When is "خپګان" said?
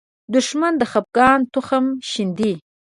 0.91-1.39